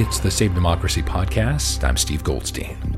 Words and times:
It's 0.00 0.18
the 0.18 0.30
Save 0.30 0.54
Democracy 0.54 1.02
podcast. 1.02 1.84
I'm 1.86 1.98
Steve 1.98 2.24
Goldstein. 2.24 2.96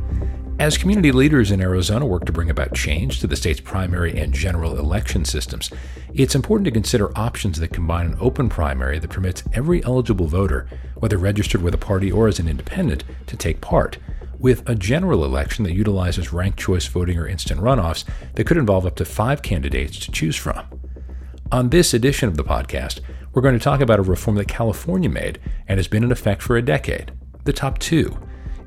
As 0.61 0.79
community 0.79 1.11
leaders 1.11 1.51
in 1.51 1.61
Arizona 1.61 2.07
work 2.07 2.25
to 2.27 2.33
bring 2.33 2.49
about 2.49 2.75
change 2.75 3.19
to 3.19 3.27
the 3.27 3.35
state's 3.35 3.59
primary 3.59 4.17
and 4.17 4.33
general 4.33 4.79
election 4.79 5.25
systems, 5.25 5.69
it's 6.15 6.37
important 6.37 6.65
to 6.67 6.71
consider 6.71 7.11
options 7.19 7.59
that 7.59 7.73
combine 7.73 8.07
an 8.07 8.17
open 8.21 8.49
primary 8.49 9.01
that 9.01 9.11
permits 9.11 9.43
every 9.53 9.83
eligible 9.83 10.29
voter, 10.29 10.69
whether 10.95 11.19
registered 11.19 11.61
with 11.61 11.75
a 11.75 11.77
party 11.77 12.13
or 12.13 12.29
as 12.29 12.39
an 12.39 12.47
independent, 12.47 13.03
to 13.27 13.37
take 13.37 13.61
part, 13.61 13.99
with 14.39 14.63
a 14.69 14.77
general 14.77 15.25
election 15.25 15.65
that 15.65 15.75
utilizes 15.75 16.33
ranked 16.33 16.61
choice 16.61 16.87
voting 16.87 17.19
or 17.19 17.27
instant 17.27 17.61
runoffs 17.61 18.05
that 18.37 18.47
could 18.47 18.57
involve 18.57 18.87
up 18.87 18.95
to 18.95 19.05
five 19.05 19.43
candidates 19.43 19.99
to 19.99 20.13
choose 20.13 20.37
from. 20.37 20.65
On 21.53 21.69
this 21.69 21.93
edition 21.93 22.31
of 22.31 22.39
the 22.39 22.45
podcast, 22.45 23.01
we're 23.35 23.43
going 23.43 23.59
to 23.59 23.63
talk 23.63 23.83
about 23.83 23.99
a 23.99 24.03
reform 24.03 24.37
that 24.37 24.49
California 24.49 25.11
made 25.11 25.39
and 25.69 25.79
has 25.79 25.87
been 25.87 26.03
in 26.03 26.11
effect 26.11 26.41
for 26.41 26.57
a 26.57 26.63
decade 26.63 27.13
the 27.45 27.53
top 27.53 27.79
two. 27.79 28.17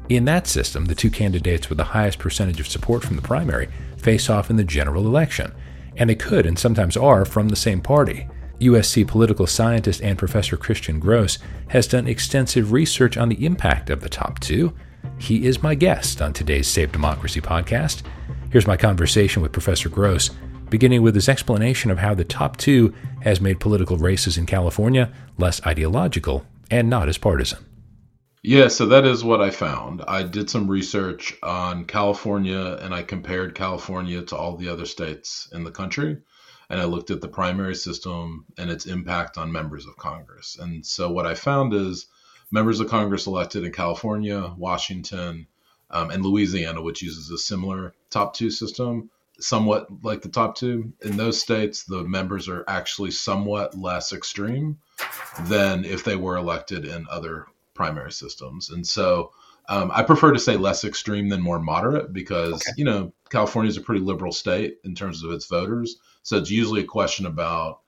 In 0.08 0.25
that 0.25 0.45
system, 0.45 0.85
the 0.85 0.94
two 0.94 1.09
candidates 1.09 1.67
with 1.67 1.80
the 1.80 1.84
highest 1.84 2.20
percentage 2.20 2.59
of 2.59 2.67
support 2.67 3.03
from 3.03 3.16
the 3.16 3.23
primary 3.23 3.70
face 3.98 4.30
off 4.30 4.52
in 4.52 4.55
the 4.55 4.63
general 4.63 5.08
election, 5.08 5.52
and 5.98 6.11
they 6.11 6.16
could 6.16 6.45
and 6.45 6.59
sometimes 6.59 6.95
are 6.95 7.25
from 7.25 7.49
the 7.49 7.55
same 7.55 7.81
party. 7.81 8.27
USC 8.59 9.08
political 9.08 9.47
scientist 9.47 9.99
and 10.03 10.16
professor 10.16 10.55
Christian 10.55 10.99
Grose 10.99 11.39
has 11.70 11.88
done 11.88 12.05
extensive 12.05 12.72
research 12.72 13.17
on 13.17 13.30
the 13.30 13.45
impact 13.47 13.89
of 13.89 14.02
the 14.02 14.09
top 14.09 14.39
two. 14.39 14.75
He 15.17 15.47
is 15.47 15.63
my 15.63 15.73
guest 15.73 16.22
on 16.22 16.33
today's 16.33 16.67
Save 16.67 16.91
Democracy 16.91 17.41
podcast. 17.41 18.03
Here's 18.52 18.67
my 18.67 18.77
conversation 18.77 19.41
with 19.41 19.52
Professor 19.52 19.89
Grose, 19.89 20.30
beginning 20.69 21.01
with 21.01 21.15
his 21.15 21.29
explanation 21.29 21.91
of 21.91 21.99
how 21.99 22.13
the 22.13 22.23
top 22.23 22.57
two 22.57 22.93
has 23.21 23.41
made 23.41 23.59
political 23.59 23.97
races 23.97 24.37
in 24.37 24.45
California 24.45 25.11
less 25.38 25.66
ideological 25.66 26.45
and 26.72 26.89
not 26.89 27.09
as 27.09 27.17
partisan. 27.17 27.66
Yeah, 28.44 28.67
so 28.67 28.85
that 28.85 29.05
is 29.05 29.23
what 29.23 29.41
I 29.41 29.49
found. 29.49 30.03
I 30.07 30.22
did 30.22 30.52
some 30.52 30.67
research 30.67 31.33
on 31.41 31.85
California 31.85 32.77
and 32.80 32.94
I 32.94 33.02
compared 33.02 33.55
California 33.55 34.22
to 34.22 34.35
all 34.35 34.55
the 34.55 34.69
other 34.69 34.85
states 34.85 35.49
in 35.52 35.63
the 35.63 35.72
country. 35.72 36.17
And 36.69 36.79
I 36.79 36.85
looked 36.85 37.09
at 37.09 37.22
the 37.22 37.27
primary 37.27 37.75
system 37.75 38.45
and 38.57 38.69
its 38.69 38.85
impact 38.85 39.38
on 39.38 39.52
members 39.52 39.88
of 39.88 39.97
Congress. 39.97 40.57
And 40.59 40.85
so 40.85 41.11
what 41.11 41.25
I 41.25 41.33
found 41.33 41.73
is 41.73 42.05
members 42.52 42.79
of 42.79 42.88
Congress 42.88 43.25
elected 43.27 43.63
in 43.63 43.72
California, 43.72 44.53
Washington, 44.57 45.47
um, 45.89 46.11
and 46.11 46.23
Louisiana, 46.23 46.81
which 46.81 47.02
uses 47.02 47.29
a 47.31 47.38
similar 47.38 47.94
top 48.09 48.33
two 48.35 48.52
system, 48.52 49.09
somewhat 49.39 49.88
like 50.03 50.22
the 50.22 50.30
top 50.30 50.55
two. 50.55 50.94
In 51.02 51.17
those 51.17 51.39
states, 51.39 51.83
the 51.83 52.03
members 52.03 52.47
are 52.47 52.64
actually 52.67 53.11
somewhat 53.11 53.78
less 53.78 54.14
extreme 54.14 54.78
than 55.44 55.86
if 55.86 56.03
they 56.03 56.16
were 56.16 56.38
elected 56.38 56.86
in 56.86 57.05
other 57.09 57.47
primary 57.73 58.11
systems. 58.11 58.69
And 58.69 58.86
so 58.86 59.31
um, 59.67 59.91
I 59.94 60.03
prefer 60.03 60.31
to 60.31 60.39
say 60.39 60.58
less 60.58 60.83
extreme 60.83 61.30
than 61.30 61.41
more 61.41 61.59
moderate 61.59 62.13
because, 62.13 62.53
okay. 62.53 62.72
you 62.78 62.86
know, 62.86 63.13
California 63.30 63.69
is 63.69 63.78
a 63.78 63.81
pretty 63.81 64.02
liberal 64.02 64.31
state 64.31 64.78
in 64.83 64.95
terms 64.95 65.23
of 65.23 65.31
its 65.31 65.45
voters. 65.45 65.97
So 66.23 66.38
it's 66.38 66.52
usually 66.52 66.81
a 66.81 66.86
question 66.86 67.25
about, 67.25 67.81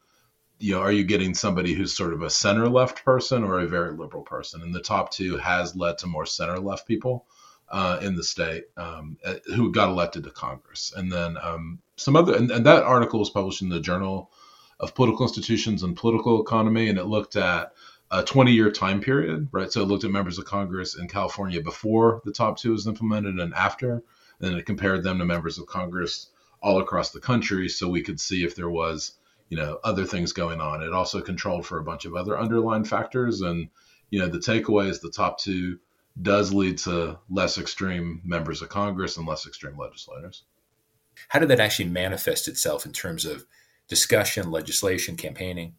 you 0.60 0.74
know, 0.74 0.82
are 0.82 0.92
you 0.92 1.04
getting 1.04 1.36
somebody 1.36 1.74
who's 1.74 1.96
sort 1.96 2.14
of 2.14 2.24
a 2.24 2.30
center 2.30 2.68
left 2.68 3.06
person 3.06 3.44
or 3.44 3.60
a 3.60 3.68
very 3.68 3.96
liberal 3.96 4.24
person? 4.24 4.62
And 4.64 4.74
the 4.74 4.82
top 4.82 5.12
two 5.12 5.38
has 5.38 5.76
led 5.76 6.00
to 6.00 6.08
more 6.08 6.26
center 6.26 6.60
left 6.60 6.88
people 6.88 7.28
uh, 7.70 8.00
in 8.02 8.16
the 8.16 8.24
state 8.24 8.66
um, 8.78 9.18
uh, 9.26 9.36
who 9.56 9.72
got 9.72 9.90
elected 9.90 10.24
to 10.24 10.32
Congress. 10.32 10.94
And 10.96 11.12
then 11.12 11.38
um, 11.42 11.80
some 11.96 12.16
other, 12.16 12.36
and, 12.36 12.50
and 12.50 12.66
that 12.66 12.84
article 12.84 13.20
was 13.20 13.30
published 13.30 13.62
in 13.62 13.70
the 13.70 13.80
Journal 13.80 14.32
of 14.80 14.96
Political 14.96 15.26
Institutions 15.26 15.84
and 15.84 15.98
Political 15.98 16.42
Economy, 16.42 16.90
and 16.90 16.98
it 16.98 17.06
looked 17.06 17.36
at 17.36 17.74
a 18.12 18.24
20 18.24 18.52
year 18.54 18.72
time 18.72 19.02
period, 19.02 19.50
right? 19.52 19.72
So 19.72 19.82
it 19.82 19.88
looked 19.88 20.06
at 20.06 20.12
members 20.12 20.38
of 20.38 20.46
Congress 20.46 20.98
in 20.98 21.08
California 21.08 21.62
before 21.62 22.22
the 22.24 22.32
top 22.32 22.58
two 22.58 22.72
was 22.72 22.88
implemented 22.88 23.40
and 23.40 23.54
after, 23.54 23.92
and 23.92 24.04
then 24.40 24.54
it 24.54 24.66
compared 24.66 25.04
them 25.04 25.18
to 25.20 25.26
members 25.26 25.58
of 25.58 25.66
Congress 25.66 26.28
all 26.62 26.80
across 26.80 27.12
the 27.12 27.20
country 27.20 27.68
so 27.68 27.90
we 27.90 28.02
could 28.02 28.20
see 28.20 28.44
if 28.44 28.56
there 28.56 28.70
was, 28.70 29.14
you 29.50 29.58
know, 29.58 29.80
other 29.84 30.06
things 30.06 30.32
going 30.32 30.62
on. 30.62 30.82
It 30.82 30.94
also 30.94 31.22
controlled 31.22 31.66
for 31.66 31.80
a 31.80 31.84
bunch 31.84 32.06
of 32.06 32.16
other 32.16 32.40
underlying 32.40 32.86
factors. 32.86 33.42
And, 33.42 33.70
you 34.10 34.20
know, 34.20 34.28
the 34.28 34.40
takeaway 34.40 34.88
is 34.88 35.00
the 35.00 35.12
top 35.12 35.40
two 35.40 35.80
does 36.22 36.54
lead 36.54 36.78
to 36.80 37.20
less 37.30 37.58
extreme 37.58 38.22
members 38.24 38.62
of 38.62 38.70
Congress 38.70 39.18
and 39.18 39.28
less 39.28 39.46
extreme 39.46 39.78
legislators. 39.78 40.44
How 41.30 41.40
did 41.40 41.50
that 41.50 41.60
actually 41.60 41.90
manifest 41.90 42.48
itself 42.48 42.86
in 42.86 42.94
terms 42.94 43.26
of 43.26 43.46
discussion, 43.88 44.52
legislation, 44.52 45.16
campaigning? 45.16 45.76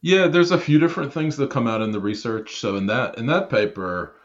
Yeah, 0.00 0.28
there's 0.28 0.50
a 0.50 0.58
few 0.58 0.78
different 0.78 1.12
things 1.12 1.36
that 1.36 1.50
come 1.50 1.66
out 1.66 1.82
in 1.82 1.90
the 1.90 2.00
research. 2.00 2.56
So 2.56 2.76
in 2.76 2.86
that 2.86 3.18
in 3.18 3.26
that 3.26 3.50
paper, 3.50 4.16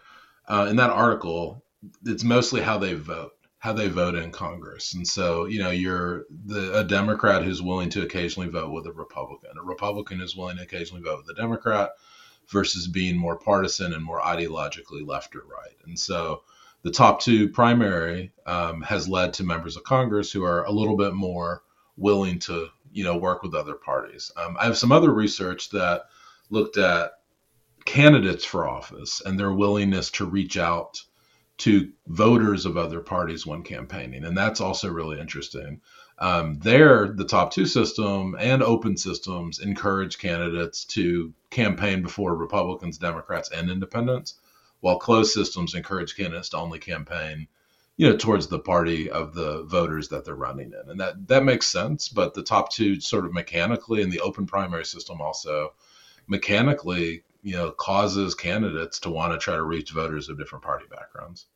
uh, 0.47 0.67
in 0.69 0.75
that 0.77 0.89
article, 0.89 1.63
it's 2.05 2.23
mostly 2.23 2.61
how 2.61 2.77
they 2.77 2.93
vote, 2.93 3.31
how 3.57 3.73
they 3.73 3.87
vote 3.87 4.15
in 4.15 4.31
Congress. 4.31 4.93
And 4.93 5.07
so 5.07 5.45
you 5.45 5.59
know, 5.59 5.71
you're 5.71 6.25
the 6.45 6.79
a 6.79 6.83
Democrat 6.83 7.43
who's 7.43 7.61
willing 7.61 7.89
to 7.91 8.03
occasionally 8.03 8.49
vote 8.49 8.71
with 8.71 8.85
a 8.85 8.93
Republican, 8.93 9.51
a 9.57 9.63
Republican 9.63 10.19
who's 10.19 10.35
willing 10.35 10.57
to 10.57 10.63
occasionally 10.63 11.03
vote 11.03 11.23
with 11.25 11.37
a 11.37 11.41
Democrat, 11.41 11.91
versus 12.49 12.87
being 12.87 13.17
more 13.17 13.37
partisan 13.37 13.93
and 13.93 14.03
more 14.03 14.21
ideologically 14.21 15.05
left 15.05 15.35
or 15.35 15.41
right. 15.41 15.75
And 15.85 15.97
so 15.97 16.43
the 16.83 16.91
top 16.91 17.21
two 17.21 17.49
primary 17.49 18.31
um, 18.45 18.81
has 18.81 19.07
led 19.07 19.33
to 19.33 19.43
members 19.43 19.77
of 19.77 19.83
Congress 19.83 20.31
who 20.31 20.43
are 20.43 20.63
a 20.65 20.71
little 20.71 20.97
bit 20.97 21.13
more 21.13 21.63
willing 21.97 22.39
to 22.39 22.67
you 22.91 23.03
know 23.03 23.17
work 23.17 23.41
with 23.41 23.55
other 23.55 23.75
parties. 23.75 24.31
Um, 24.37 24.55
I 24.59 24.65
have 24.65 24.77
some 24.77 24.91
other 24.91 25.11
research 25.11 25.69
that 25.71 26.03
looked 26.49 26.77
at 26.77 27.13
candidates 27.85 28.45
for 28.45 28.67
office 28.67 29.21
and 29.25 29.39
their 29.39 29.51
willingness 29.51 30.11
to 30.11 30.25
reach 30.25 30.57
out 30.57 31.01
to 31.57 31.91
voters 32.07 32.65
of 32.65 32.77
other 32.77 32.99
parties 32.99 33.45
when 33.45 33.63
campaigning, 33.63 34.25
and 34.25 34.37
that's 34.37 34.61
also 34.61 34.91
really 34.91 35.19
interesting. 35.19 35.81
Um, 36.23 36.57
there, 36.59 37.09
the 37.09 37.25
top 37.25 37.51
two 37.51 37.65
system 37.65 38.37
and 38.39 38.63
open 38.63 38.95
systems 38.95 39.59
encourage 39.59 40.19
candidates 40.19 40.85
to 40.85 41.33
campaign 41.49 42.01
before 42.01 42.33
Republicans, 42.33 42.97
Democrats, 42.97 43.51
and 43.51 43.69
Independents, 43.69 44.35
while 44.79 44.97
closed 44.97 45.33
systems 45.33 45.75
encourage 45.75 46.15
candidates 46.15 46.47
to 46.49 46.57
only 46.57 46.79
campaign 46.79 47.49
you 47.97 48.09
know 48.09 48.15
towards 48.15 48.47
the 48.47 48.59
party 48.59 49.09
of 49.11 49.33
the 49.33 49.63
voters 49.63 50.07
that 50.07 50.23
they're 50.23 50.33
running 50.33 50.71
in. 50.71 50.89
And 50.89 50.99
that 51.01 51.27
that 51.27 51.43
makes 51.43 51.67
sense 51.67 52.07
but 52.07 52.33
the 52.33 52.41
top 52.41 52.71
two 52.71 53.01
sort 53.01 53.25
of 53.25 53.33
mechanically 53.33 54.01
and 54.01 54.09
the 54.09 54.21
open 54.21 54.45
primary 54.45 54.85
system 54.85 55.19
also 55.19 55.73
mechanically 56.27 57.23
you 57.41 57.57
know 57.57 57.71
causes 57.71 58.33
candidates 58.33 58.99
to 59.01 59.09
want 59.09 59.33
to 59.33 59.39
try 59.39 59.55
to 59.55 59.63
reach 59.63 59.91
voters 59.91 60.29
of 60.29 60.37
different 60.37 60.63
party 60.63 60.85
backgrounds 60.89 61.47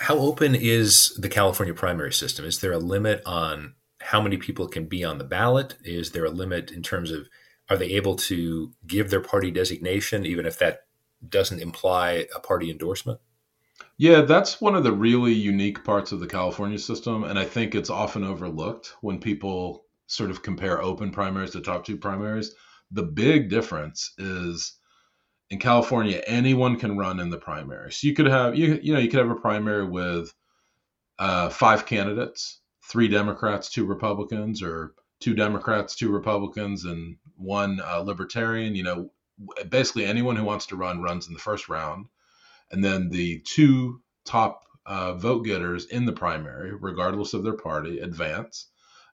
how 0.00 0.18
open 0.18 0.54
is 0.54 1.14
the 1.18 1.28
california 1.28 1.74
primary 1.74 2.12
system 2.12 2.44
is 2.44 2.60
there 2.60 2.72
a 2.72 2.78
limit 2.78 3.22
on 3.24 3.74
how 4.00 4.20
many 4.20 4.36
people 4.36 4.66
can 4.66 4.86
be 4.86 5.04
on 5.04 5.18
the 5.18 5.24
ballot 5.24 5.76
is 5.84 6.12
there 6.12 6.24
a 6.24 6.30
limit 6.30 6.70
in 6.70 6.82
terms 6.82 7.10
of 7.10 7.28
are 7.68 7.76
they 7.76 7.90
able 7.90 8.16
to 8.16 8.72
give 8.86 9.10
their 9.10 9.20
party 9.20 9.50
designation 9.50 10.26
even 10.26 10.46
if 10.46 10.58
that 10.58 10.80
doesn't 11.28 11.60
imply 11.60 12.26
a 12.34 12.40
party 12.40 12.70
endorsement 12.70 13.20
yeah, 13.96 14.22
that's 14.22 14.62
one 14.62 14.74
of 14.74 14.84
the 14.84 14.92
really 14.92 15.32
unique 15.32 15.84
parts 15.84 16.10
of 16.10 16.20
the 16.20 16.26
California 16.26 16.78
system. 16.78 17.24
And 17.24 17.38
I 17.38 17.44
think 17.44 17.74
it's 17.74 17.90
often 17.90 18.24
overlooked 18.24 18.94
when 19.02 19.20
people 19.20 19.84
sort 20.06 20.30
of 20.30 20.42
compare 20.42 20.82
open 20.82 21.10
primaries 21.10 21.50
to 21.50 21.60
top 21.60 21.84
two 21.84 21.98
primaries. 21.98 22.54
The 22.90 23.02
big 23.02 23.50
difference 23.50 24.14
is 24.16 24.78
in 25.50 25.58
California, 25.58 26.22
anyone 26.26 26.76
can 26.76 26.96
run 26.96 27.20
in 27.20 27.30
the 27.30 27.38
primary. 27.38 27.92
So 27.92 28.06
you 28.06 28.14
could 28.14 28.26
have 28.26 28.56
you 28.56 28.78
you 28.82 28.92
know 28.92 29.00
you 29.00 29.08
could 29.08 29.20
have 29.20 29.30
a 29.30 29.40
primary 29.40 29.86
with 29.86 30.32
uh, 31.18 31.50
five 31.50 31.86
candidates, 31.86 32.60
three 32.84 33.08
Democrats, 33.08 33.70
two 33.70 33.84
Republicans, 33.84 34.62
or 34.62 34.94
two 35.20 35.34
Democrats, 35.34 35.96
two 35.96 36.10
Republicans, 36.10 36.84
and 36.84 37.16
one 37.36 37.80
uh, 37.84 37.98
Libertarian. 37.98 38.74
You 38.74 38.84
know, 38.84 39.10
basically 39.68 40.04
anyone 40.04 40.36
who 40.36 40.44
wants 40.44 40.66
to 40.66 40.76
run 40.76 41.02
runs 41.02 41.26
in 41.26 41.34
the 41.34 41.40
first 41.40 41.68
round 41.68 42.06
and 42.70 42.84
then 42.84 43.08
the 43.08 43.40
two 43.40 44.02
top 44.24 44.62
uh, 44.86 45.14
vote 45.14 45.44
getters 45.44 45.86
in 45.86 46.04
the 46.04 46.12
primary, 46.12 46.72
regardless 46.74 47.34
of 47.34 47.42
their 47.42 47.56
party, 47.56 47.98
advance. 47.98 48.68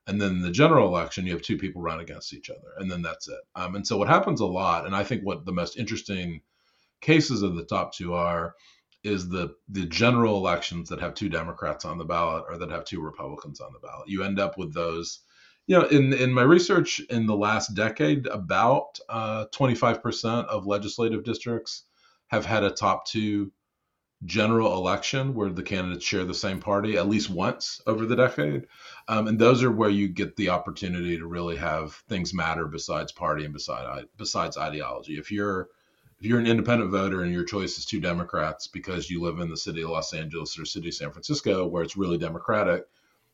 And 0.08 0.22
then 0.22 0.42
the 0.42 0.52
general 0.52 0.88
election, 0.88 1.26
you 1.26 1.34
have 1.34 1.42
two 1.42 1.58
people 1.58 1.82
run 1.82 2.00
against 2.00 2.34
each 2.34 2.50
other, 2.50 2.74
and 2.78 2.90
then 2.90 3.02
that's 3.02 3.28
it. 3.28 3.40
Um, 3.56 3.76
and 3.76 3.86
so 3.86 3.98
what 3.98 4.08
happens 4.08 4.40
a 4.40 4.46
lot, 4.46 4.86
and 4.86 4.96
I 4.96 5.04
think 5.04 5.24
what 5.24 5.46
the 5.46 5.52
most 5.52 5.78
interesting 5.78 6.42
cases 7.02 7.42
of 7.42 7.56
the 7.56 7.66
top 7.66 7.94
two 7.94 8.14
are, 8.14 8.56
is 9.04 9.30
the 9.30 9.56
the 9.70 9.86
general 9.86 10.38
elections 10.38 10.90
that 10.90 11.02
have 11.02 11.14
two 11.14 11.30
Democrats 11.30 11.86
on 11.86 11.98
the 11.98 12.06
ballot 12.06 12.46
or 12.50 12.58
that 12.58 12.72
have 12.72 12.86
two 12.86 13.02
Republicans 13.02 13.60
on 13.60 13.72
the 13.74 13.80
ballot. 13.80 14.08
You 14.08 14.24
end 14.24 14.40
up 14.40 14.58
with 14.58 14.74
those. 14.74 15.20
You 15.68 15.78
know, 15.78 15.86
in 15.88 16.14
in 16.14 16.32
my 16.32 16.44
research 16.44 17.02
in 17.10 17.26
the 17.26 17.36
last 17.36 17.76
decade, 17.76 18.28
about 18.28 18.98
uh, 19.10 19.46
25% 19.54 20.46
of 20.46 20.66
legislative 20.66 21.26
districts 21.26 21.84
have 22.28 22.46
had 22.46 22.64
a 22.64 22.72
top 22.72 23.06
two 23.06 23.52
general 24.26 24.74
election 24.76 25.36
where 25.36 25.50
the 25.50 25.64
candidates 25.64 26.04
share 26.04 26.26
the 26.26 26.34
same 26.34 26.60
party 26.60 26.98
at 26.98 27.08
least 27.08 27.30
once 27.30 27.82
over 27.86 28.06
the 28.06 28.16
decade. 28.16 28.68
Um, 29.08 29.28
and 29.28 29.38
those 29.38 29.64
are 29.64 29.72
where 29.72 29.90
you 29.90 30.08
get 30.08 30.36
the 30.36 30.50
opportunity 30.50 31.18
to 31.18 31.28
really 31.28 31.56
have 31.58 31.94
things 32.10 32.34
matter 32.34 32.66
besides 32.66 33.12
party 33.12 33.46
and 33.46 33.54
beside, 33.54 34.06
besides 34.18 34.58
ideology. 34.58 35.18
If 35.18 35.32
you're 35.32 35.70
if 36.20 36.26
you're 36.26 36.40
an 36.40 36.48
independent 36.48 36.90
voter 36.90 37.22
and 37.22 37.32
your 37.32 37.44
choice 37.44 37.78
is 37.78 37.86
two 37.86 38.00
Democrats 38.00 38.66
because 38.66 39.08
you 39.08 39.22
live 39.22 39.38
in 39.38 39.50
the 39.50 39.58
city 39.58 39.84
of 39.84 39.92
Los 39.92 40.16
Angeles 40.16 40.58
or 40.58 40.66
city 40.66 40.88
of 40.88 40.96
San 40.96 41.12
Francisco 41.12 41.68
where 41.68 41.84
it's 41.84 41.96
really 41.96 42.18
Democratic, 42.18 42.86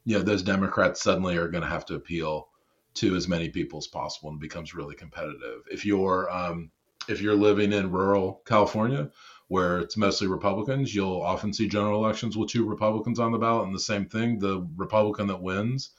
you 0.04 0.18
know, 0.18 0.22
those 0.22 0.44
Democrats 0.44 1.02
suddenly 1.02 1.38
are 1.38 1.48
going 1.48 1.64
to 1.64 1.70
have 1.70 1.86
to 1.86 1.96
appeal 1.96 2.50
to 2.96 3.16
as 3.16 3.30
many 3.30 3.48
people 3.48 3.80
as 3.80 3.88
possible 3.88 4.30
and 4.30 4.40
becomes 4.40 4.76
really 4.76 4.96
competitive. 4.96 5.62
If 5.72 5.86
you're 5.86 6.30
um, 6.30 6.72
if 7.08 7.22
you're 7.22 7.36
living 7.36 7.72
in 7.72 7.92
rural 7.92 8.42
California 8.46 9.10
where 9.54 9.78
it's 9.78 9.96
mostly 9.96 10.26
Republicans, 10.26 10.96
you'll 10.96 11.22
often 11.22 11.54
see 11.54 11.68
general 11.68 12.04
elections 12.04 12.36
with 12.36 12.50
two 12.50 12.68
Republicans 12.68 13.20
on 13.20 13.32
the 13.32 13.38
ballot. 13.38 13.68
And 13.68 13.76
the 13.76 13.80
same 13.80 14.08
thing, 14.08 14.40
the 14.40 14.68
Republican 14.76 15.28
that 15.28 15.44
wins 15.44 15.92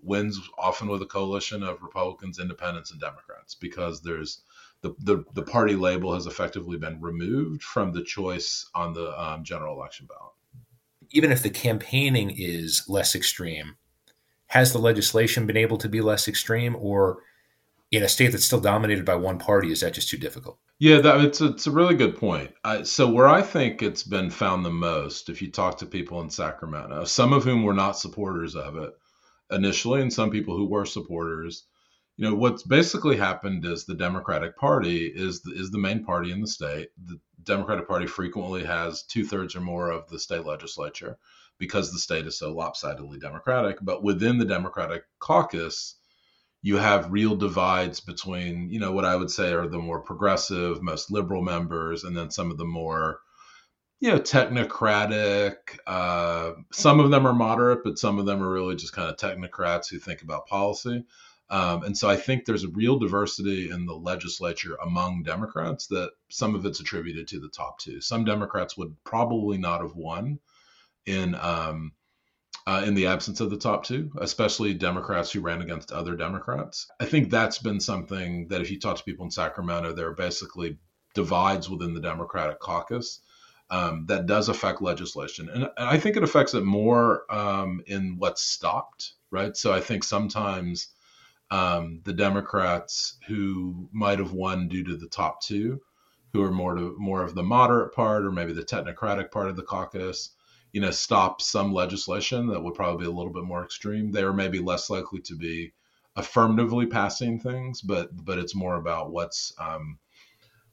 wins 0.00 0.40
often 0.56 0.88
with 0.88 1.02
a 1.02 1.06
coalition 1.06 1.62
of 1.62 1.82
Republicans, 1.82 2.38
independents, 2.38 2.90
and 2.90 2.98
Democrats 2.98 3.54
because 3.54 4.00
there's 4.00 4.40
the, 4.80 4.94
the, 4.98 5.24
the 5.34 5.42
party 5.42 5.76
label 5.76 6.14
has 6.14 6.24
effectively 6.24 6.78
been 6.78 7.02
removed 7.02 7.62
from 7.62 7.92
the 7.92 8.02
choice 8.02 8.70
on 8.74 8.94
the 8.94 9.12
um, 9.22 9.44
general 9.44 9.76
election 9.76 10.08
ballot. 10.08 10.32
Even 11.10 11.30
if 11.30 11.42
the 11.42 11.50
campaigning 11.50 12.34
is 12.34 12.82
less 12.88 13.14
extreme, 13.14 13.76
has 14.46 14.72
the 14.72 14.78
legislation 14.78 15.46
been 15.46 15.58
able 15.58 15.76
to 15.76 15.88
be 15.90 16.00
less 16.00 16.26
extreme, 16.28 16.74
or 16.76 17.18
in 17.90 18.02
a 18.02 18.08
state 18.08 18.32
that's 18.32 18.46
still 18.46 18.58
dominated 18.58 19.04
by 19.04 19.16
one 19.16 19.38
party, 19.38 19.70
is 19.70 19.80
that 19.82 19.92
just 19.92 20.08
too 20.08 20.16
difficult? 20.16 20.58
Yeah, 20.82 20.98
that, 20.98 21.20
it's 21.20 21.40
a, 21.40 21.46
it's 21.50 21.68
a 21.68 21.70
really 21.70 21.94
good 21.94 22.16
point. 22.16 22.50
I, 22.64 22.82
so 22.82 23.08
where 23.08 23.28
I 23.28 23.40
think 23.40 23.82
it's 23.82 24.02
been 24.02 24.30
found 24.30 24.64
the 24.64 24.70
most, 24.70 25.28
if 25.28 25.40
you 25.40 25.48
talk 25.48 25.78
to 25.78 25.86
people 25.86 26.20
in 26.22 26.28
Sacramento, 26.28 27.04
some 27.04 27.32
of 27.32 27.44
whom 27.44 27.62
were 27.62 27.72
not 27.72 27.96
supporters 27.96 28.56
of 28.56 28.76
it 28.76 28.90
initially, 29.52 30.02
and 30.02 30.12
some 30.12 30.28
people 30.28 30.56
who 30.56 30.68
were 30.68 30.84
supporters, 30.84 31.68
you 32.16 32.28
know 32.28 32.34
what's 32.34 32.64
basically 32.64 33.16
happened 33.16 33.64
is 33.64 33.84
the 33.84 33.94
Democratic 33.94 34.56
Party 34.56 35.06
is 35.06 35.42
the, 35.42 35.52
is 35.52 35.70
the 35.70 35.78
main 35.78 36.02
party 36.02 36.32
in 36.32 36.40
the 36.40 36.48
state. 36.48 36.88
The 37.06 37.20
Democratic 37.44 37.86
Party 37.86 38.08
frequently 38.08 38.64
has 38.64 39.04
two 39.04 39.24
thirds 39.24 39.54
or 39.54 39.60
more 39.60 39.88
of 39.90 40.08
the 40.08 40.18
state 40.18 40.44
legislature 40.44 41.16
because 41.58 41.92
the 41.92 42.00
state 42.00 42.26
is 42.26 42.36
so 42.36 42.52
lopsidedly 42.52 43.20
Democratic. 43.20 43.78
But 43.82 44.02
within 44.02 44.36
the 44.36 44.44
Democratic 44.44 45.04
caucus, 45.20 45.94
you 46.62 46.76
have 46.76 47.12
real 47.12 47.34
divides 47.34 48.00
between 48.00 48.70
you 48.70 48.78
know 48.78 48.92
what 48.92 49.04
I 49.04 49.16
would 49.16 49.30
say 49.30 49.52
are 49.52 49.66
the 49.66 49.78
more 49.78 50.00
progressive, 50.00 50.82
most 50.82 51.10
liberal 51.10 51.42
members, 51.42 52.04
and 52.04 52.16
then 52.16 52.30
some 52.30 52.50
of 52.50 52.58
the 52.58 52.64
more 52.64 53.20
you 54.00 54.10
know 54.10 54.18
technocratic. 54.18 55.56
Uh, 55.86 56.52
some 56.72 57.00
of 57.00 57.10
them 57.10 57.26
are 57.26 57.34
moderate, 57.34 57.84
but 57.84 57.98
some 57.98 58.18
of 58.18 58.26
them 58.26 58.42
are 58.42 58.52
really 58.52 58.76
just 58.76 58.94
kind 58.94 59.10
of 59.10 59.16
technocrats 59.16 59.90
who 59.90 59.98
think 59.98 60.22
about 60.22 60.46
policy. 60.46 61.04
Um, 61.50 61.82
and 61.82 61.98
so 61.98 62.08
I 62.08 62.16
think 62.16 62.46
there's 62.46 62.64
a 62.64 62.68
real 62.68 62.98
diversity 62.98 63.68
in 63.70 63.84
the 63.84 63.94
legislature 63.94 64.74
among 64.82 65.24
Democrats 65.24 65.86
that 65.88 66.12
some 66.30 66.54
of 66.54 66.64
it's 66.64 66.80
attributed 66.80 67.28
to 67.28 67.40
the 67.40 67.50
top 67.50 67.78
two. 67.78 68.00
Some 68.00 68.24
Democrats 68.24 68.76
would 68.78 68.96
probably 69.04 69.58
not 69.58 69.82
have 69.82 69.94
won 69.94 70.38
in 71.04 71.34
um, 71.34 71.92
uh, 72.66 72.82
in 72.86 72.94
the 72.94 73.06
absence 73.06 73.40
of 73.40 73.50
the 73.50 73.56
top 73.56 73.84
two, 73.84 74.10
especially 74.20 74.74
Democrats 74.74 75.32
who 75.32 75.40
ran 75.40 75.62
against 75.62 75.92
other 75.92 76.16
Democrats. 76.16 76.86
I 77.00 77.06
think 77.06 77.30
that's 77.30 77.58
been 77.58 77.80
something 77.80 78.48
that 78.48 78.60
if 78.60 78.70
you 78.70 78.78
talk 78.78 78.96
to 78.96 79.04
people 79.04 79.24
in 79.24 79.30
Sacramento, 79.30 79.92
there 79.92 80.08
are 80.08 80.14
basically 80.14 80.78
divides 81.14 81.68
within 81.68 81.94
the 81.94 82.00
Democratic 82.00 82.60
caucus. 82.60 83.20
Um, 83.70 84.04
that 84.08 84.26
does 84.26 84.50
affect 84.50 84.82
legislation. 84.82 85.48
And, 85.48 85.62
and, 85.64 85.88
I 85.88 85.98
think 85.98 86.16
it 86.16 86.22
affects 86.22 86.52
it 86.52 86.62
more 86.62 87.22
um, 87.34 87.82
in 87.86 88.16
what's 88.18 88.42
stopped, 88.42 89.14
right? 89.30 89.56
So 89.56 89.72
I 89.72 89.80
think 89.80 90.04
sometimes 90.04 90.88
um, 91.50 92.00
the 92.04 92.12
Democrats 92.12 93.16
who 93.28 93.88
might 93.90 94.18
have 94.18 94.32
won 94.32 94.68
due 94.68 94.84
to 94.84 94.96
the 94.96 95.08
top 95.08 95.40
two, 95.40 95.80
who 96.34 96.42
are 96.42 96.50
more 96.50 96.74
to 96.74 96.94
more 96.98 97.22
of 97.22 97.34
the 97.34 97.42
moderate 97.42 97.94
part 97.94 98.26
or 98.26 98.30
maybe 98.30 98.52
the 98.52 98.62
technocratic 98.62 99.30
part 99.30 99.48
of 99.48 99.56
the 99.56 99.62
caucus, 99.62 100.30
you 100.72 100.80
know, 100.80 100.90
stop 100.90 101.40
some 101.40 101.72
legislation 101.72 102.46
that 102.48 102.62
would 102.62 102.74
probably 102.74 103.04
be 103.04 103.10
a 103.10 103.14
little 103.14 103.32
bit 103.32 103.44
more 103.44 103.64
extreme. 103.64 104.10
They 104.10 104.22
are 104.22 104.32
maybe 104.32 104.58
less 104.58 104.90
likely 104.90 105.20
to 105.20 105.36
be 105.36 105.72
affirmatively 106.16 106.86
passing 106.86 107.38
things, 107.38 107.80
but 107.82 108.10
but 108.24 108.38
it's 108.38 108.54
more 108.54 108.76
about 108.76 109.12
what's 109.12 109.52
um, 109.58 109.98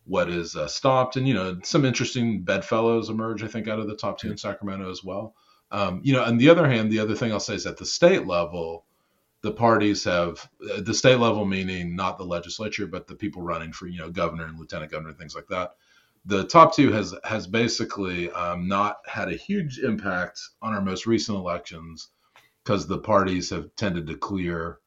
what 0.05 0.29
is 0.29 0.55
uh, 0.55 0.67
stopped. 0.67 1.17
And 1.17 1.27
you 1.27 1.33
know, 1.33 1.59
some 1.63 1.85
interesting 1.85 2.43
bedfellows 2.43 3.09
emerge, 3.09 3.43
I 3.43 3.47
think, 3.47 3.67
out 3.67 3.79
of 3.79 3.87
the 3.87 3.95
top 3.95 4.17
two 4.17 4.31
in 4.31 4.37
Sacramento 4.37 4.89
as 4.89 5.03
well. 5.03 5.35
Um, 5.71 6.01
you 6.03 6.13
know, 6.13 6.23
on 6.23 6.37
the 6.37 6.49
other 6.49 6.67
hand, 6.67 6.91
the 6.91 6.99
other 6.99 7.15
thing 7.15 7.31
I'll 7.31 7.39
say 7.39 7.55
is 7.55 7.67
at 7.67 7.77
the 7.77 7.85
state 7.85 8.25
level, 8.25 8.85
the 9.41 9.51
parties 9.51 10.03
have 10.03 10.49
the 10.59 10.93
state 10.93 11.19
level 11.19 11.45
meaning 11.45 11.95
not 11.95 12.17
the 12.17 12.25
legislature 12.25 12.87
but 12.87 13.07
the 13.07 13.15
people 13.15 13.41
running 13.41 13.71
for 13.71 13.87
you 13.87 13.97
know 13.97 14.09
governor 14.09 14.45
and 14.45 14.59
lieutenant 14.59 14.91
governor 14.91 15.09
and 15.09 15.17
things 15.17 15.35
like 15.35 15.47
that 15.47 15.75
the 16.25 16.45
top 16.45 16.75
two 16.75 16.92
has 16.92 17.16
has 17.24 17.48
basically 17.48 18.31
um, 18.31 18.68
not 18.68 18.98
had 19.07 19.30
a 19.30 19.36
huge 19.36 19.80
impact 19.80 20.39
on 20.62 20.74
our 20.74 20.81
most 20.81 21.06
recent 21.06 21.38
elections 21.38 22.10
because 22.63 22.88
the 22.88 23.00
parties 23.00 23.50
have 23.50 23.75
tended 23.75 24.07
to 24.07 24.16
clear 24.16 24.80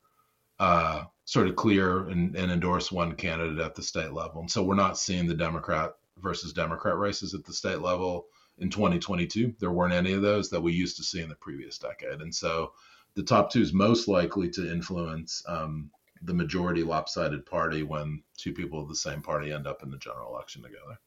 uh, 0.58 1.04
sort 1.24 1.48
of 1.48 1.56
clear 1.56 2.08
and, 2.08 2.36
and 2.36 2.52
endorse 2.52 2.92
one 2.92 3.14
candidate 3.14 3.58
at 3.58 3.74
the 3.74 3.82
state 3.82 4.12
level. 4.12 4.40
And 4.40 4.50
so 4.50 4.62
we're 4.62 4.74
not 4.74 4.98
seeing 4.98 5.26
the 5.26 5.34
democrat 5.34 5.94
versus 6.18 6.52
democrat 6.52 6.96
races 6.96 7.34
at 7.34 7.44
the 7.44 7.52
state 7.52 7.80
level 7.80 8.26
in 8.58 8.70
2022 8.70 9.54
there 9.58 9.72
weren't 9.72 9.94
any 9.94 10.12
of 10.12 10.22
those 10.22 10.50
that 10.50 10.60
we 10.60 10.72
used 10.72 10.96
to 10.96 11.02
see 11.02 11.20
in 11.20 11.28
the 11.28 11.34
previous 11.36 11.78
decade. 11.78 12.20
And 12.20 12.34
so 12.34 12.72
the 13.14 13.22
top 13.22 13.50
two 13.50 13.60
is 13.60 13.72
most 13.72 14.08
likely 14.08 14.48
to 14.50 14.70
influence 14.70 15.42
um, 15.46 15.90
the 16.22 16.34
majority 16.34 16.82
lopsided 16.82 17.44
party 17.44 17.82
when 17.82 18.22
two 18.36 18.52
people 18.52 18.80
of 18.80 18.88
the 18.88 18.94
same 18.94 19.22
party 19.22 19.52
end 19.52 19.66
up 19.66 19.82
in 19.82 19.90
the 19.90 19.98
general 19.98 20.32
election 20.32 20.62
together. 20.62 20.98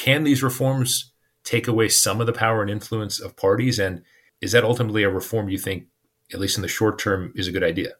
Can 0.00 0.24
these 0.24 0.42
reforms 0.42 1.12
take 1.44 1.68
away 1.68 1.90
some 1.90 2.22
of 2.22 2.26
the 2.26 2.32
power 2.32 2.62
and 2.62 2.70
influence 2.70 3.20
of 3.20 3.36
parties? 3.36 3.78
And 3.78 4.02
is 4.40 4.52
that 4.52 4.64
ultimately 4.64 5.02
a 5.02 5.10
reform 5.10 5.50
you 5.50 5.58
think, 5.58 5.88
at 6.32 6.40
least 6.40 6.56
in 6.56 6.62
the 6.62 6.68
short 6.68 6.98
term, 6.98 7.34
is 7.36 7.46
a 7.46 7.52
good 7.52 7.62
idea? 7.62 7.92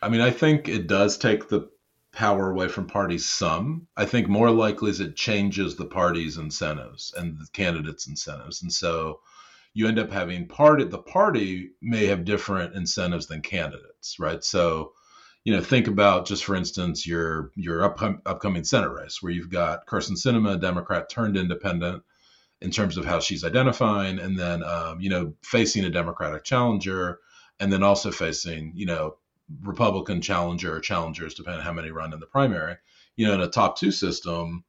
I 0.00 0.08
mean, 0.08 0.22
I 0.22 0.30
think 0.30 0.66
it 0.66 0.86
does 0.86 1.18
take 1.18 1.50
the 1.50 1.68
power 2.10 2.50
away 2.50 2.68
from 2.68 2.86
parties 2.86 3.28
some. 3.28 3.86
I 3.98 4.06
think 4.06 4.28
more 4.28 4.50
likely 4.50 4.88
is 4.88 5.00
it 5.00 5.14
changes 5.14 5.76
the 5.76 5.84
party's 5.84 6.38
incentives 6.38 7.12
and 7.18 7.38
the 7.38 7.46
candidates' 7.52 8.06
incentives. 8.06 8.62
And 8.62 8.72
so 8.72 9.20
you 9.74 9.86
end 9.86 9.98
up 9.98 10.10
having 10.10 10.48
party 10.48 10.84
the 10.84 10.96
party 10.96 11.72
may 11.82 12.06
have 12.06 12.24
different 12.24 12.74
incentives 12.74 13.26
than 13.26 13.42
candidates, 13.42 14.18
right? 14.18 14.42
So, 14.42 14.94
you 15.44 15.52
know, 15.52 15.60
think 15.60 15.88
about 15.88 16.26
just 16.26 16.44
for 16.44 16.54
instance 16.54 17.06
your 17.06 17.50
your 17.56 17.84
up, 17.84 18.00
upcoming 18.26 18.64
Senate 18.64 18.90
race 18.90 19.18
where 19.20 19.32
you've 19.32 19.50
got 19.50 19.86
Kyrsten 19.86 20.16
Sinema, 20.16 20.60
Democrat 20.60 21.08
turned 21.08 21.36
independent 21.36 22.02
in 22.60 22.70
terms 22.70 22.96
of 22.96 23.04
how 23.04 23.18
she's 23.18 23.44
identifying, 23.44 24.18
and 24.18 24.38
then 24.38 24.62
um, 24.62 25.00
you 25.00 25.10
know 25.10 25.34
facing 25.42 25.84
a 25.84 25.90
Democratic 25.90 26.44
challenger, 26.44 27.18
and 27.58 27.72
then 27.72 27.82
also 27.82 28.12
facing 28.12 28.72
you 28.76 28.86
know 28.86 29.16
Republican 29.62 30.20
challenger 30.20 30.76
or 30.76 30.80
challengers, 30.80 31.34
depending 31.34 31.60
on 31.60 31.66
how 31.66 31.72
many 31.72 31.90
run 31.90 32.12
in 32.12 32.20
the 32.20 32.26
primary. 32.26 32.76
You 33.16 33.26
know, 33.26 33.34
in 33.34 33.40
a 33.40 33.48
top 33.48 33.76
two 33.76 33.90
system, 33.90 34.64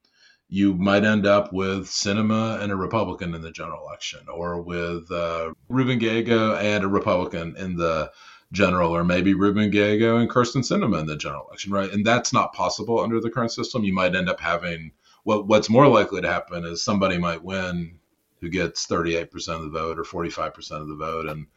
you 0.49 0.73
might 0.73 1.05
end 1.05 1.25
up 1.25 1.53
with 1.53 1.85
Sinema 1.85 2.59
and 2.61 2.71
a 2.71 2.75
Republican 2.75 3.35
in 3.35 3.41
the 3.41 3.51
general 3.51 3.85
election, 3.85 4.21
or 4.27 4.61
with 4.61 5.09
uh, 5.11 5.53
Ruben 5.69 5.99
Gallego 5.99 6.55
and 6.55 6.83
a 6.83 6.87
Republican 6.87 7.55
in 7.57 7.75
the 7.75 8.11
general, 8.53 8.95
or 8.95 9.03
maybe 9.03 9.33
Ruben 9.33 9.69
Gallego 9.71 10.17
and 10.17 10.29
Kyrsten 10.29 10.61
Sinema 10.61 10.99
in 10.99 11.07
the 11.07 11.17
general 11.17 11.47
election, 11.47 11.73
right? 11.73 11.91
And 11.91 12.05
that's 12.05 12.31
not 12.31 12.53
possible 12.53 12.99
under 12.99 13.19
the 13.19 13.29
current 13.29 13.51
system. 13.51 13.83
You 13.83 13.93
might 13.93 14.15
end 14.15 14.29
up 14.29 14.39
having 14.39 14.91
what 15.23 15.47
what's 15.47 15.69
more 15.69 15.87
likely 15.87 16.21
to 16.21 16.31
happen 16.31 16.63
is 16.63 16.81
somebody 16.83 17.17
might 17.17 17.43
win 17.43 17.99
who 18.39 18.49
gets 18.49 18.87
38% 18.87 19.31
of 19.55 19.63
the 19.63 19.69
vote 19.69 19.97
or 19.97 20.03
45% 20.03 20.81
of 20.81 20.87
the 20.87 20.95
vote 20.95 21.27
and 21.27 21.47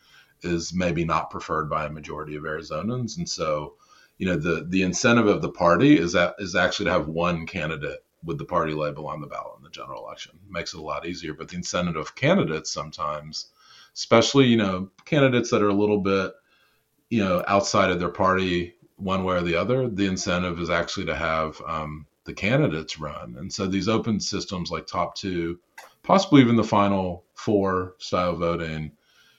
is 0.42 0.72
maybe 0.72 1.04
not 1.04 1.30
preferred 1.30 1.68
by 1.68 1.86
a 1.86 1.90
majority 1.90 2.36
of 2.36 2.44
Arizonans. 2.44 3.16
And 3.18 3.28
so, 3.28 3.74
you 4.18 4.26
know, 4.26 4.36
the 4.36 4.64
the 4.68 4.82
incentive 4.82 5.26
of 5.26 5.42
the 5.42 5.50
party 5.50 5.98
is 5.98 6.12
that 6.12 6.36
is 6.38 6.54
actually 6.54 6.86
to 6.86 6.92
have 6.92 7.08
one 7.08 7.46
candidate 7.46 8.04
with 8.24 8.38
the 8.38 8.44
party 8.44 8.72
label 8.72 9.06
on 9.06 9.20
the 9.20 9.26
ballot 9.26 9.58
in 9.58 9.64
the 9.64 9.70
general 9.70 10.04
election. 10.04 10.32
It 10.46 10.50
makes 10.50 10.74
it 10.74 10.80
a 10.80 10.82
lot 10.82 11.06
easier. 11.06 11.34
But 11.34 11.48
the 11.48 11.56
incentive 11.56 11.96
of 11.96 12.14
candidates 12.14 12.70
sometimes, 12.70 13.48
especially, 13.94 14.46
you 14.46 14.56
know, 14.56 14.90
candidates 15.04 15.50
that 15.50 15.62
are 15.62 15.68
a 15.68 15.74
little 15.74 16.00
bit, 16.00 16.32
you 17.10 17.22
know, 17.22 17.44
outside 17.46 17.90
of 17.90 17.98
their 18.00 18.08
party 18.08 18.74
one 18.96 19.24
way 19.24 19.36
or 19.36 19.42
the 19.42 19.56
other, 19.56 19.88
the 19.88 20.06
incentive 20.06 20.60
is 20.60 20.70
actually 20.70 21.06
to 21.06 21.14
have 21.14 21.60
um, 21.66 22.06
the 22.24 22.32
candidates 22.32 22.98
run. 22.98 23.36
And 23.38 23.52
so 23.52 23.66
these 23.66 23.88
open 23.88 24.20
systems 24.20 24.70
like 24.70 24.86
top 24.86 25.14
two, 25.14 25.58
possibly 26.02 26.40
even 26.40 26.56
the 26.56 26.64
final 26.64 27.24
four 27.34 27.94
style 27.98 28.36
voting, 28.36 28.92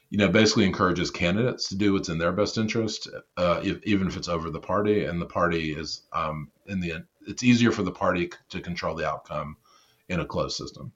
you 0.09 0.17
know, 0.17 0.29
basically 0.29 0.65
encourages 0.65 1.11
candidates 1.11 1.67
to 1.69 1.75
do 1.75 1.93
what's 1.93 2.09
in 2.09 2.17
their 2.17 2.31
best 2.31 2.57
interest, 2.57 3.09
uh, 3.35 3.59
if, 3.63 3.83
even 3.83 4.07
if 4.07 4.15
it's 4.15 4.29
over 4.29 4.49
the 4.49 4.59
party. 4.59 5.05
And 5.05 5.21
the 5.21 5.25
party 5.25 5.73
is 5.73 6.03
um, 6.13 6.49
in 6.67 6.79
the 6.79 7.03
it's 7.27 7.43
easier 7.43 7.71
for 7.71 7.83
the 7.83 7.91
party 7.91 8.31
to 8.49 8.61
control 8.61 8.95
the 8.95 9.07
outcome 9.07 9.57
in 10.07 10.21
a 10.21 10.25
closed 10.25 10.55
system. 10.55 10.93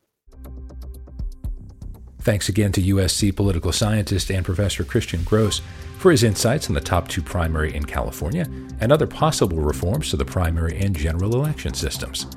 Thanks 2.22 2.50
again 2.50 2.72
to 2.74 2.82
USC 2.82 3.36
political 3.36 3.72
scientist 3.72 4.30
and 4.30 4.46
professor 4.46 4.84
Christian 4.84 5.24
Grose 5.24 5.63
for 5.98 6.12
his 6.12 6.22
insights 6.22 6.68
on 6.68 6.75
the 6.75 6.82
top 6.82 7.08
two 7.08 7.24
primary 7.24 7.75
in 7.75 7.84
California 7.84 8.46
and 8.80 8.92
other 8.92 9.08
possible 9.08 9.58
reforms 9.58 10.12
to 10.12 10.18
the 10.18 10.25
primary 10.25 10.80
and 10.80 10.96
general 10.96 11.34
election 11.34 11.74
systems. 11.74 12.28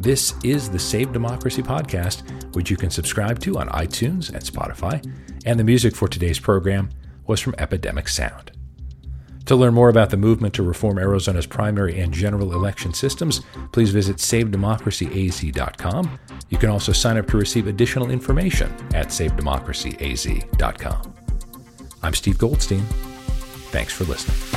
This 0.00 0.34
is 0.42 0.68
the 0.68 0.80
Save 0.80 1.12
Democracy 1.12 1.62
podcast, 1.62 2.56
which 2.56 2.70
you 2.70 2.76
can 2.76 2.90
subscribe 2.90 3.38
to 3.40 3.58
on 3.58 3.68
iTunes 3.68 4.30
and 4.30 4.42
Spotify, 4.42 5.00
and 5.46 5.60
the 5.60 5.64
music 5.64 5.94
for 5.94 6.08
today's 6.08 6.40
program 6.40 6.90
was 7.28 7.38
from 7.38 7.54
Epidemic 7.58 8.08
Sound. 8.08 8.50
To 9.46 9.56
learn 9.56 9.74
more 9.74 9.88
about 9.88 10.10
the 10.10 10.16
movement 10.16 10.54
to 10.54 10.62
reform 10.62 10.98
Arizona's 10.98 11.46
primary 11.46 12.00
and 12.00 12.12
general 12.12 12.52
election 12.52 12.94
systems, 12.94 13.42
please 13.72 13.90
visit 13.90 14.16
SaveDemocracyAZ.com. 14.16 16.18
You 16.50 16.58
can 16.58 16.68
also 16.68 16.92
sign 16.92 17.16
up 17.16 17.26
to 17.28 17.38
receive 17.38 17.68
additional 17.68 18.10
information 18.10 18.70
at 18.92 19.08
SaveDemocracyAZ.com. 19.08 21.14
I'm 22.02 22.14
Steve 22.14 22.38
Goldstein. 22.38 22.82
Thanks 23.70 23.92
for 23.92 24.04
listening. 24.04 24.49